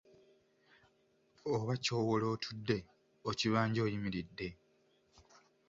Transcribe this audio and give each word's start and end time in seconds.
Oba 1.53 1.73
ky'owola 1.83 2.25
otudde, 2.33 2.77
okibanja 3.29 3.79
oyimiridde. 3.85 4.47